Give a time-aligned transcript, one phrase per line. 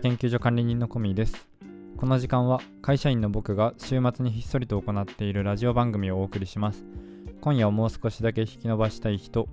[0.00, 1.46] 研究所管理人のコミーです。
[1.96, 6.84] この時間は会社員の僕が週末にひっそりと行っているラジオ番組をお送りします。
[7.40, 9.48] 今夜をもう少しだけ引き伸ばしたい人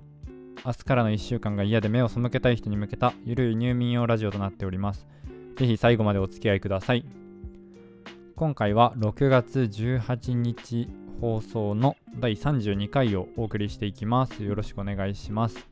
[0.64, 5.06] 明日からの1週間が嫌で目を背けたい人に向けたゆるい入眠用ラジオとなっております。
[5.56, 7.04] ぜひ最後までお付き合いください。
[8.36, 10.88] 今回は6月18日
[11.20, 14.42] 放送の第32回をお送りしていきます。
[14.42, 15.68] よろしくお願いします。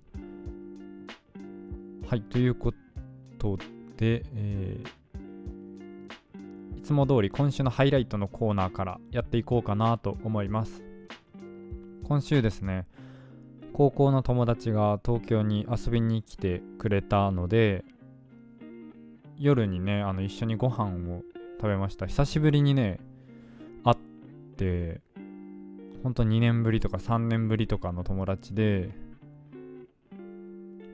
[2.06, 2.72] はいというこ
[3.38, 10.82] とで、でえー、いつも通り今週のハイライトのコーナーからやっていこうかなと思います。
[12.02, 12.88] 今週ですね
[13.72, 17.84] 高校の友達が東京に遊びに来てくれたので
[19.38, 21.22] 夜にねあの一緒にご飯を
[21.60, 22.08] 食べました。
[22.08, 22.98] 久しぶりにね
[23.84, 23.96] 会っ
[24.56, 25.00] て
[26.02, 28.90] 本当2年ぶりとか3年ぶりとかの友達で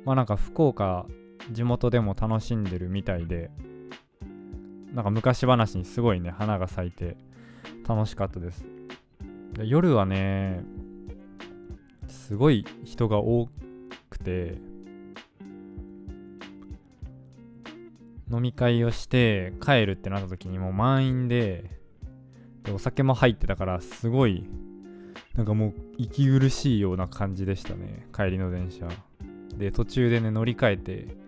[0.05, 1.07] まあなんか福岡
[1.51, 3.51] 地元でも楽しんでるみたいで
[4.93, 7.17] なんか昔話にすごいね花が咲いて
[7.87, 8.65] 楽しかったです。
[9.55, 10.63] で夜はね
[12.07, 13.49] すごい人が多
[14.11, 14.59] くて
[18.31, 21.71] 飲み会をして帰るってなった時にもう満員で
[22.65, 24.45] でお酒も入ってたからすごい
[25.35, 28.89] なんかもう息苦しいような感じでしたね帰りの電車。
[29.57, 31.28] で途中でね乗り換えて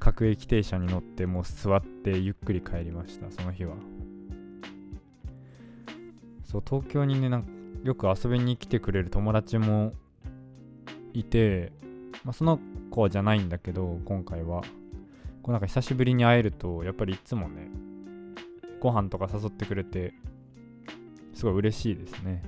[0.00, 3.76] 各駅停車に乗ってもう座ってゆっくり帰りましたその日は。
[6.44, 7.48] そう東京にねなんか
[7.84, 9.92] よく遊びに来てくれる友達も
[11.14, 11.72] いて、
[12.24, 12.58] まあ、その
[12.90, 14.62] 子じゃないんだけど今回は。
[15.42, 17.70] こうなんか久しぶりに会えるとやっぱりいつもね
[18.78, 20.12] ご飯とか誘ってくれて
[21.32, 22.42] すごい嬉しいですね。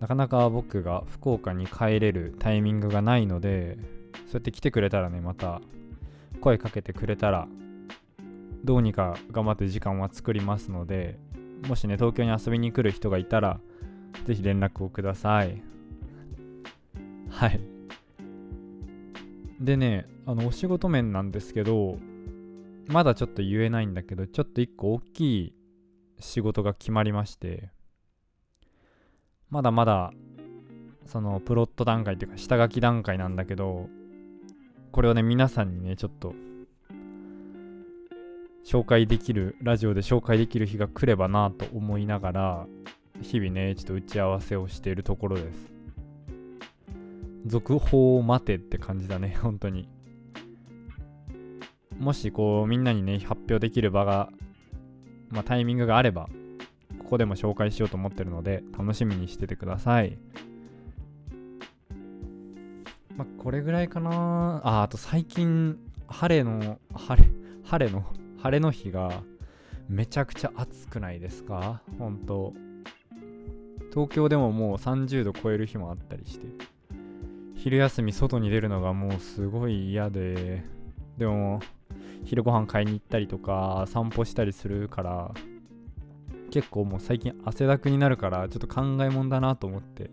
[0.00, 3.78] なかなか僕が福岡に帰れるタイミングがないので
[4.32, 5.60] そうやって来てくれたらねまた
[6.40, 7.46] 声かけてくれたら
[8.64, 11.18] どうにか頑張って時間は作りますので
[11.68, 13.60] もしね東京に遊びに来る人がいたら
[14.24, 15.62] ぜひ連絡をください。
[17.28, 17.60] はい。
[19.60, 21.98] でねあのお仕事面なんですけど
[22.88, 25.54] まだちょっと言えないんだけどちょっと一個大きい
[26.20, 27.68] 仕事が決まりまして
[29.50, 30.10] まだまだ
[31.04, 33.90] そのプロット段階っていうか下書き段階なんだけど
[34.92, 36.34] これをね皆さんにねちょっと
[38.64, 42.66] 紹介できるラジオで紹介できる日が来ればなと思いながら
[43.22, 45.72] 日々ねちょっと打ち合わせをしているところです。
[47.46, 49.88] 続報を待てって感じだね 本当に。
[51.98, 54.30] もしこうみんなにね発表できる場が
[55.30, 56.28] まあタイミングがあれば
[56.98, 60.18] ここでも紹介しようと思ってるので楽しみにしててください。
[63.22, 64.60] まあこれぐらいかな。
[64.64, 65.78] ああと最近
[66.08, 67.30] 晴れの晴れ
[67.62, 68.04] 晴れの
[68.38, 69.22] 晴れの日が
[69.88, 71.82] めちゃくちゃ暑くないですか？
[71.98, 72.52] 本当。
[73.90, 76.46] 東京でももう30度超える日もあったりして。
[77.54, 80.64] 昼休み外に出るのがもうすごい嫌で。
[81.16, 81.60] でも
[82.24, 85.30] 昼ご飯買いに行ったりとか散歩したりするから
[86.50, 90.10] 結構もう最近汗だくになるからちょっと考えもんだなと思って。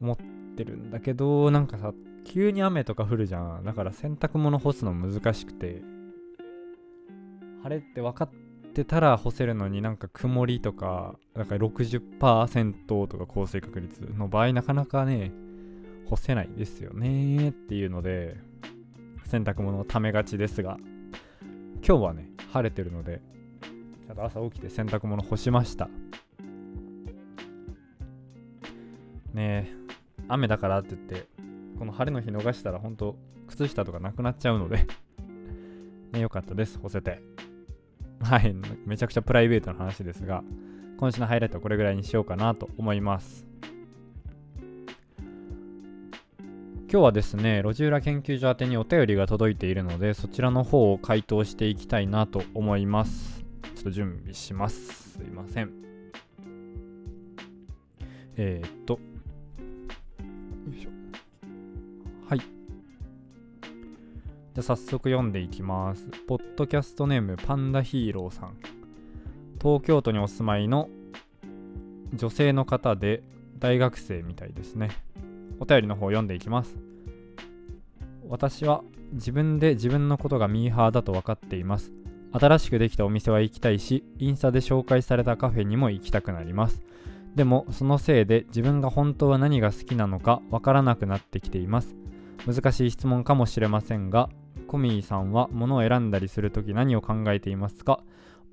[0.00, 0.16] 思っ
[0.56, 1.92] てるんだけどなんかさ
[2.24, 3.64] 急に雨とか降るじゃん。
[3.64, 5.82] だから洗濯物干すの難しくて。
[7.62, 8.30] 晴れって分かっ
[8.72, 15.32] てたら干せるのになんか曇りとかなんか60%とか降水確率の場合なかなかね
[16.08, 18.38] 干せないですよねっていうので
[19.26, 20.78] 洗濯物をためがちですが
[21.86, 23.20] 今日はね晴れてるので
[24.06, 25.88] ちゃんと朝起きて洗濯物干しました。
[29.32, 29.79] ねえ。
[30.32, 31.28] 雨だからって言って
[31.78, 33.16] この晴れの日逃したら本当
[33.48, 34.86] 靴下とかなくなっちゃうので
[36.12, 37.20] ねよかったです干せて
[38.20, 38.54] はい
[38.86, 40.44] めちゃくちゃプライベートな話ですが
[40.96, 43.50] 今週のハイライトはこれぐらいにしようかなと思います
[46.92, 53.44] 今日はですね、路地裏研究所宛てにお便りが届いているので、そちらの方を回答していきたいなと思います。
[53.76, 55.12] ちょっと準備します。
[55.12, 55.70] すいません。
[58.36, 58.98] えー、っと。
[62.28, 62.38] はい。
[62.38, 66.06] じゃ早速読んでいきます。
[66.26, 68.56] ポッドキャストネームパンダヒーローさん。
[69.60, 70.88] 東京都にお住まいの
[72.14, 73.22] 女性の方で
[73.58, 74.90] 大学生みたいですね。
[75.60, 76.76] お便りの方読んでいきます。
[78.28, 78.82] 私は
[79.12, 81.92] 自分で自分のことがミーハーだと分かっています。
[82.32, 86.80] 新しくできたお店は行きたいし、インスタで紹介されたカフェにも行きたくなります。
[87.34, 91.94] でも、そのせいで自分が本当は何が好きなのか分からなくなってきています。
[92.46, 94.30] 難しい質問かもしれませんが
[94.66, 98.02] コミーさんは物を選んだりするとき何を考えていますか？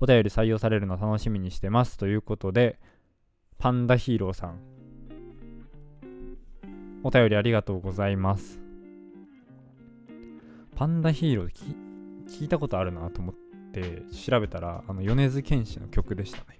[0.00, 2.78] お便り採用されるの楽しみにしてますということで
[3.58, 4.58] パンダヒーローさん。
[7.02, 8.60] お便りありがとうございます。
[10.76, 11.48] パンダヒーロー
[12.28, 13.34] 聞いたことあるなと思っ
[13.72, 16.58] て調べたらあの米津玄師の曲でしたね。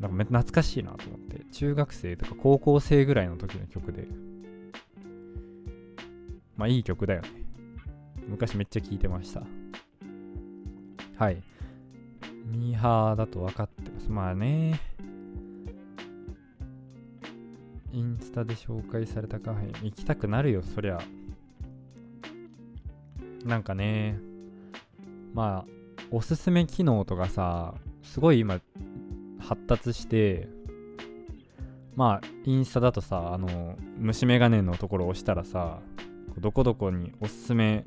[0.00, 1.44] なんかめ懐かしいなと思って。
[1.52, 4.06] 中学生とか高校生ぐらいの時の曲で。
[6.56, 7.28] まあいい曲だよね。
[8.28, 9.42] 昔めっちゃ聴いてました。
[11.16, 11.42] はい。
[12.46, 14.10] ミーハーだと分かってます。
[14.10, 14.80] まあね。
[17.92, 20.98] インスタで紹介されたカフェ行きたくなるよそりゃ。
[23.44, 24.18] なんかね。
[25.32, 25.74] まあ
[26.10, 28.60] おすすめ機能とかさすごい今
[29.54, 30.48] 発達して
[31.94, 35.78] まあインスタだとさあの虫眼鏡のところを押したらさ
[36.38, 37.84] どこどこにおすすめ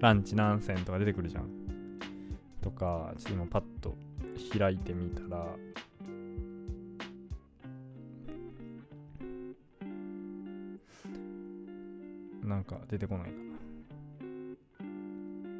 [0.00, 1.50] ランチ何銭とか出てくるじゃん。
[2.62, 3.94] とかちょっと今パッと
[4.58, 5.46] 開いてみたら
[12.42, 13.32] なんか出てこないか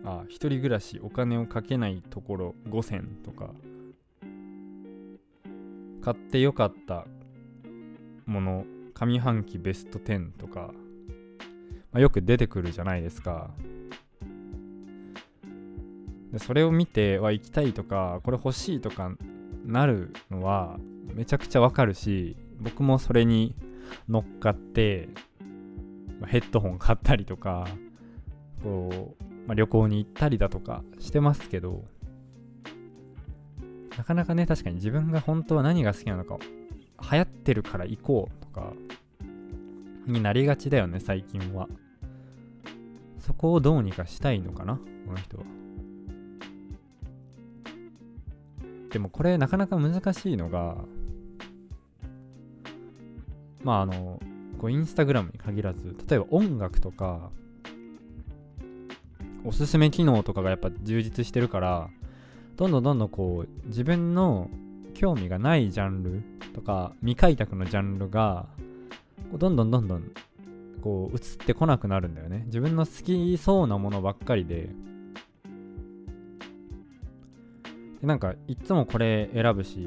[0.04, 0.10] な。
[0.20, 3.50] あ一人暮らしお金をかけないところ5銭とか。
[6.06, 7.05] 買ってよかった
[8.26, 8.64] もの
[8.94, 10.70] 上半期ベスト10とか、
[11.91, 13.50] まあ、よく出てくるじゃないですか。
[16.31, 19.17] でそれを見ては行きたいとかこれ欲しいとか
[19.64, 20.79] なるのは
[21.12, 23.56] めちゃくちゃわかるし僕もそれに
[24.09, 25.09] 乗っかって
[26.25, 27.67] ヘッドホン買ったりとか
[28.62, 31.82] こう、まあ、旅行に行ったりだとかしてますけど
[33.96, 36.38] なかなかね、確かに自分が本当は何が好きなのか、
[37.10, 38.72] 流行ってるから行こうとか、
[40.06, 41.69] になりがちだよね、最近は。
[43.20, 45.44] そこをどうにかしたいのかな、この人は。
[48.90, 50.76] でもこれなかなか難しいのが、
[53.62, 54.20] まああの、
[54.58, 57.31] こうインスタグラムに限らず、例えば音楽とか、
[59.44, 61.90] おすすめ機能とかがやっぱ充実してるから、
[62.56, 64.50] どんどんどんどんこう自分の
[64.94, 66.23] 興味がないジャンル
[66.55, 68.47] とか未開拓のジャンルが
[69.35, 70.11] どんどんどんどん
[70.82, 72.44] こう移ってこなくなるんだよね。
[72.47, 74.70] 自分の好きそうなものばっかりで。
[78.00, 79.79] でなんかいつもこれ選ぶし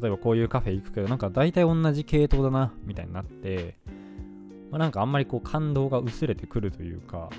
[0.00, 3.76] 例えばこういうカフェ行くけどなんか大体同じ系統だなみたいになって、
[4.70, 7.30] まあ、なんかあんまりこう感動が薄れてくるというか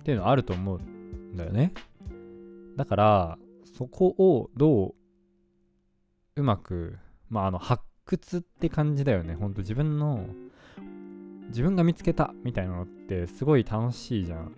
[0.00, 1.72] っていうのはあると思うんだよね。
[2.76, 3.38] だから
[3.76, 4.94] そこをど
[6.36, 9.34] ううまく、まあ、あの発掘って感じだよね。
[9.34, 10.26] ほんと自分の
[11.48, 14.54] 自分が見つけたみたいなのってすごい楽しいじゃん。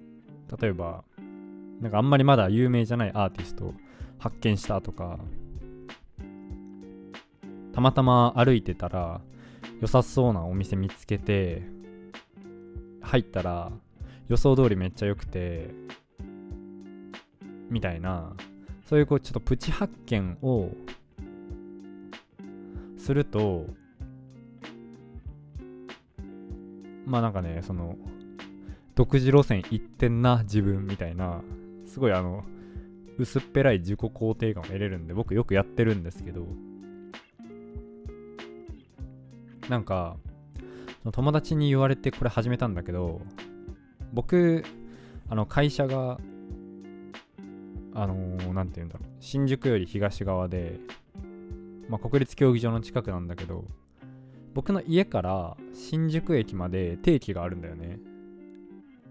[0.60, 1.04] 例えば、
[1.80, 3.74] なんかあんまりまだ有名じゃないアーティスト
[4.18, 5.18] 発見したとか、
[7.72, 9.20] たまたま歩いてたら
[9.80, 11.62] 良さそうなお店見つけて、
[13.02, 13.72] 入ったら
[14.28, 15.70] 予想通りめっちゃ良くて、
[17.68, 18.34] みたいな、
[18.88, 20.70] そういうこうちょっとプチ発見を
[22.96, 23.66] すると
[27.04, 27.96] まあなんかねその
[28.94, 31.42] 独自路線行ってんな自分みたいな
[31.86, 32.44] すごいあの
[33.18, 36.46] 薄っぺらい自己肯定感を得れるんで僕よくやってるんですけど
[39.68, 40.16] なんか
[41.12, 43.20] 友達に言われてこれ始めたんだけど
[44.14, 44.64] 僕
[45.28, 46.18] あの会社が
[48.00, 50.78] あのー、て言うんだろう、新宿より東側で、
[51.88, 53.64] まあ、国立競技場の近くなんだけど、
[54.54, 57.98] 僕の家から新宿駅まで定期があるんだよね。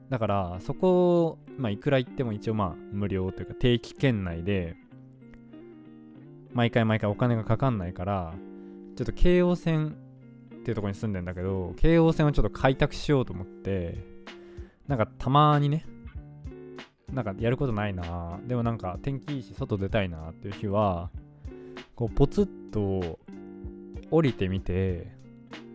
[0.09, 4.77] だから、そこ、まあ、いくら行っても一応まあ、無料というか定期圏内で、
[6.53, 8.33] 毎回毎回お金がかかんないから、
[8.95, 9.97] ちょっと京王線
[10.55, 13.97] っていうとこに住んでんだけど、京王線をちょっと開拓しようと思って、
[14.87, 15.85] なんかたまにね、
[17.17, 18.39] なんかやることないな。
[18.45, 21.09] でもなんか天気いいし外出たいなっていう日は
[21.95, 23.19] こうポツッと
[24.11, 25.07] 降りてみて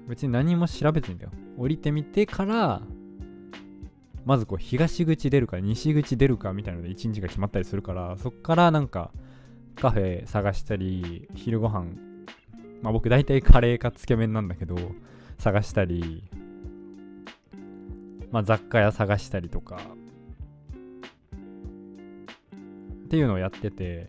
[0.07, 1.33] 別に何も調べずにだよ。
[1.59, 2.81] 降りてみてから
[4.25, 9.11] まずこう東口出るか西口出るかみたいなので1日が決まったりするからそっからなんか
[9.75, 11.87] カフェ探したり昼ご飯
[12.83, 14.77] まあ僕大体カレーかつけ麺なんだけど
[15.39, 16.23] 探したり
[18.31, 19.81] まあ雑貨屋探したりとか
[23.13, 24.09] っていうのをやってて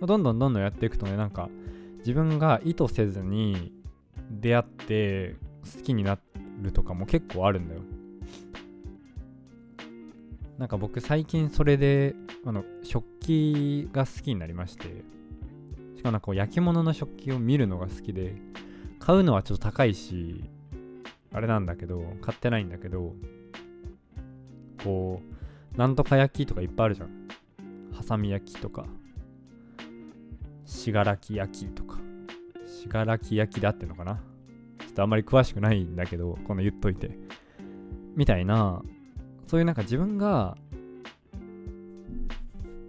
[0.00, 1.48] どんどんどんどんやっていくとねなんか
[1.98, 3.72] 自分が意図せずに
[4.30, 5.34] 出会って
[5.76, 6.16] 好きにな
[6.62, 7.80] るとかも結構あるんだよ。
[10.58, 12.14] なんか僕最近それで
[12.46, 15.02] あの食器が好きになりまして
[15.96, 18.36] しかもなんかこう焼き物の食器を見るのが好きで
[19.00, 20.44] 買うのはちょっと高いし
[21.32, 23.12] あれなんだけど買ってないんだけど
[24.84, 25.20] こ
[25.74, 27.23] うなんとか焼きとかいっぱいあるじゃん。
[28.04, 28.84] ハサミ焼きとか
[30.66, 31.98] 信楽焼きとか
[32.66, 34.20] 信楽焼きだってのかな？
[34.78, 37.16] ちょっとあんまり詳しくないんだけどこの言っといて。
[38.14, 38.82] みたいな
[39.46, 40.58] そういうなんか自分が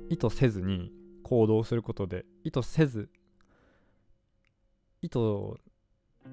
[0.09, 0.91] 意図せずに
[1.23, 3.09] 行動することで意図せず
[5.01, 5.19] 意図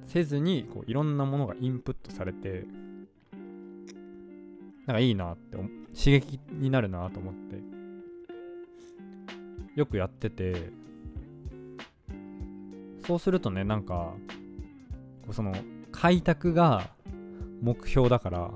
[0.06, 2.66] せずにこういろんなものがインプットされて
[4.86, 5.70] なんかいいなって刺
[6.18, 7.81] 激になるなと思って。
[9.74, 10.70] よくやってて
[13.06, 14.12] そうするとねなんか
[15.30, 15.54] その
[15.90, 16.90] 開拓が
[17.62, 18.50] 目標だから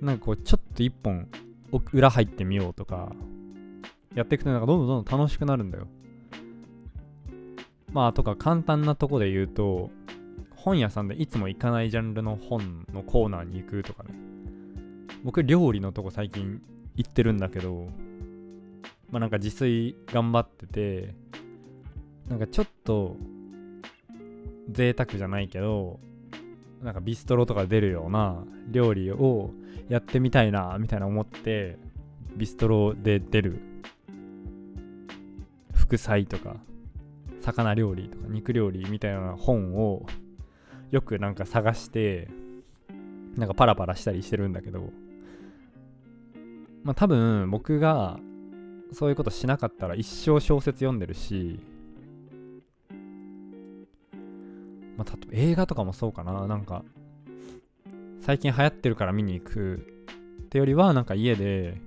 [0.00, 1.28] なんかこうちょっと一本
[1.92, 3.12] 裏入ってみようとか
[4.14, 5.86] やっていくとなんかどんどんどんどん楽しくなるんだよ。
[7.92, 9.90] まあとか簡単なとこで言うと
[10.56, 14.10] 本屋さんでいつも行かないジャンルの本のコーナーに行くとかね。
[15.22, 16.60] 僕料理のとこ最近
[16.96, 17.86] 行ってるんだけど
[19.12, 21.14] まあなんか自炊頑張ってて
[22.28, 23.16] なんかちょっと
[24.70, 26.00] 贅沢じゃないけど
[26.82, 29.50] なんかビストロとか出るような料理を
[29.88, 31.78] やってみたいなみたいな思って
[32.34, 33.60] ビストロで出る。
[35.74, 36.56] 副菜とか
[37.42, 40.06] 魚料理とか肉料理みたいな本を
[40.90, 42.28] よくなんか探して
[43.36, 44.90] なんかパラパラしたりしてるんだけど
[46.82, 48.18] まあ多分僕が
[48.92, 51.60] そういうことしなかったら一生小説読んでるし
[54.96, 56.46] まあ、映画とかもそうかな。
[56.46, 56.84] なんか
[58.20, 59.86] 最近流行ってるから見に行く。
[60.42, 61.80] ってよりはなんか家で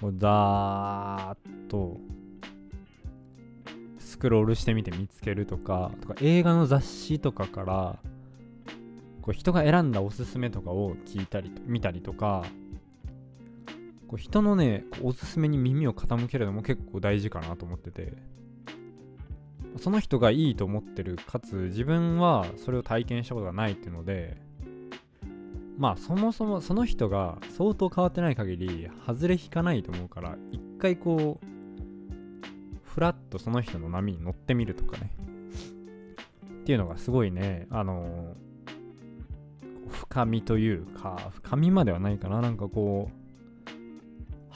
[0.00, 1.98] こうザーッと
[4.00, 7.98] スクロールしてみて見つけるとかとか映画の雑誌とかから
[9.22, 12.44] こう人が選んだおすすめとかを聞いたり見たりとか
[14.08, 18.12] こう人のねおすすめに耳を傾けるのも結構大事かなと思ってて。
[19.78, 24.36] その人がいいと思ってるかつ自分はそれを体験したことがないっていうので
[25.78, 31.46] まあそもそもその人が相当変わってない限り外れ引かないと思うから一回こう
[32.82, 35.10] フラッとその人の波に乗ってみるとかね。
[36.62, 38.34] っていうのがすごいねあの
[39.88, 42.40] 深みというか深みまではないかな。
[42.40, 43.25] なんかこう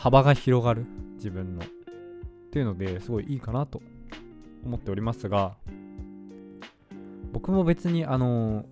[0.01, 1.63] 幅が広がる自分の。
[1.63, 1.67] っ
[2.53, 3.83] ていうのですごいいいかなと
[4.65, 5.57] 思っておりますが
[7.33, 8.65] 僕も別にあの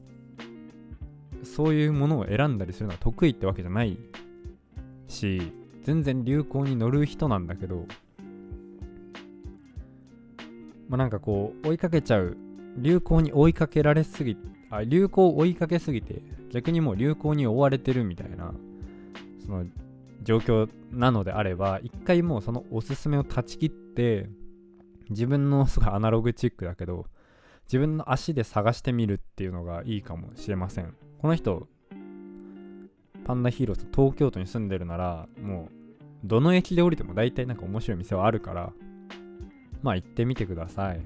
[1.44, 3.98] そういうものを選んだりするのは得意ってわけじゃない
[5.06, 5.52] し
[5.84, 7.84] 全然流行に乗る人なんだけど
[10.88, 12.36] まあなんかこう追いかけちゃう
[12.78, 14.36] 流行に追いかけられすぎ
[14.70, 18.54] あ流行を追いかけすぎて逆にもう流行に追われてるみたいな
[19.44, 19.66] その
[20.22, 24.28] 状況なのであれば一回もうそのおすすめを断ち切って
[25.10, 27.06] 自分のすごいアナログチックだけど
[27.64, 30.94] 自分の足で探してみるっていうのがいいかもしれません。
[31.20, 31.68] この人
[33.24, 35.78] パンダヒーローズ東京都に住んでるならもう
[36.24, 38.72] どの駅で降りても大体なんか面白い店はあるから
[39.82, 41.00] まあ行ってみてください。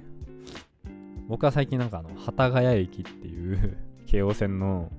[1.28, 3.76] 僕は最近なんかあの幡ヶ谷駅っていう
[4.07, 4.90] 京王線の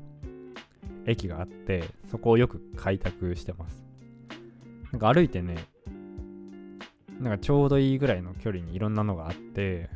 [1.05, 3.82] 駅があってそこをよく開拓してます。
[4.93, 5.57] なんか歩いてね
[7.19, 9.89] なんかちょうどいいぐらいの距離にいろんなのがあって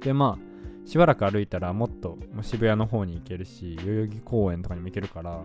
[0.00, 5.42] でまあしばらく歩いたらもっと渋谷の方に行けるし代々木公園とかにも行けるから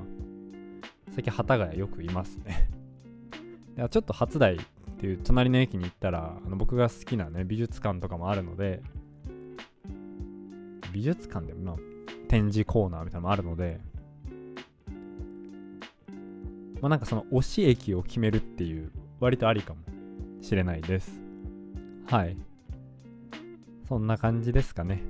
[1.13, 2.69] 最近幡ヶ谷よくいますね。
[3.75, 4.59] でちょっと初台っ
[4.97, 8.81] ていう隣の駅に行ったらあの僕が好きなね美術館とかもあるので
[10.93, 11.77] 美術館でも、ま、
[12.29, 13.81] 展示コーナーみたいなのもあるので
[16.81, 19.79] まあなんかその推し駅を決めるっていう割とありかも
[20.41, 21.19] しれないです。
[22.05, 22.37] はい。
[23.87, 25.03] そんな感じですかね。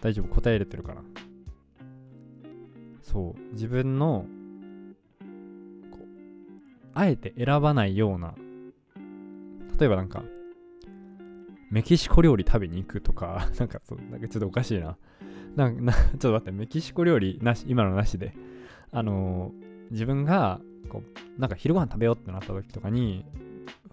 [0.00, 0.34] 大丈夫？
[0.34, 1.02] 答えれてるかな？
[3.02, 3.52] そう。
[3.52, 4.26] 自分の、
[6.92, 8.34] あえて選ばないような、
[9.78, 10.22] 例えばなんか、
[11.70, 14.96] メキシコ料理食べに行くとか、 なんかそう、なんかちょっとおかしいな。
[15.56, 18.34] なんなちょっと待って、メキシコ料理なし、今のなしで、
[18.90, 23.24] あのー、自分が、こう、なんか昼ご飯食べようってなった時とかに、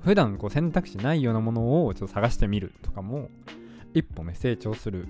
[0.03, 3.29] 普段こう選択肢ないようなものをちょっと探してみるとかも
[3.93, 5.07] 一歩ね成長する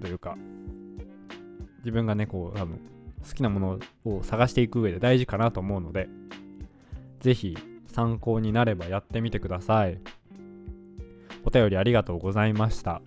[0.00, 0.36] というか
[1.80, 2.80] 自分がねこう多分
[3.26, 6.08] 好きなものを探していく上で大事かなと思うので
[7.20, 9.98] ぜひ参考になればやってみてください。
[11.44, 13.00] お便りありがとうございました。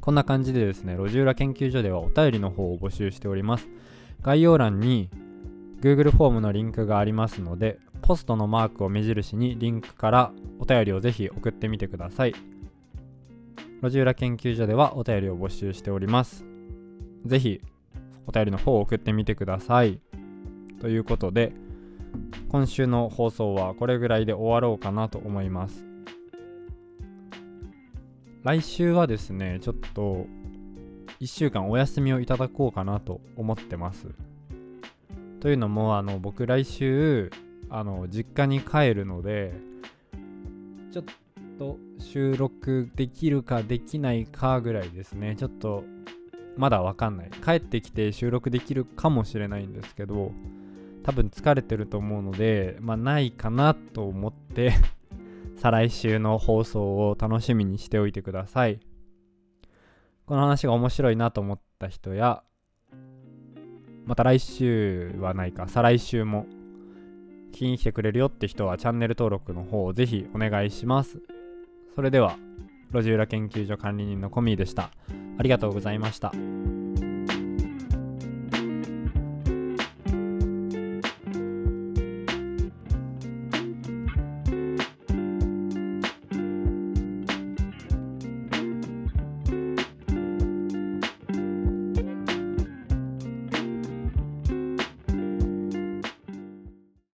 [0.00, 3.68] こんな感じでですね路地裏研究所ではお便りの方を募集しております。
[4.22, 5.08] 概要欄に
[5.80, 12.34] Google フォームのリンクがありますのでポストのマークを目印にリンクからお便りをぜひ送ってみてください。
[13.82, 16.44] 路地裏研究所ではお便りを募集しております。
[17.24, 17.62] ぜひ
[18.26, 20.00] お便りの方を送ってみてください。
[20.80, 21.52] ということで
[22.50, 25.86] 今週の放送はこれぐらいで終わろうかなと思います。
[28.42, 30.26] 来週はですねちょっと
[31.20, 34.08] 1週間お休みをいただこうかなと思ってます。
[35.40, 37.30] というのもあの僕来週
[37.70, 39.54] あの実家に帰るので
[40.92, 41.04] ちょっ
[41.58, 45.36] と収録できるかできないかぐらいですね。
[45.36, 45.84] ちょっと
[46.56, 47.30] まだわかんない。
[47.44, 50.32] 帰ってきて収録できるかもしれないんですけど
[51.04, 54.72] 多分疲れてると思うのでまあないかなと思って
[55.56, 58.80] 再来週の放送を楽しみにしておいてください。
[60.26, 62.42] この話が面白いなと思った人や
[64.10, 66.46] また来週はないか再来週も
[67.52, 71.20] 聞きに来てくれるよって人はチャンネル登録の方をぜひお願いします
[71.94, 72.36] それでは
[72.92, 74.90] 路地裏研究所管理人のコミーでした
[75.38, 76.32] ありがとうございました。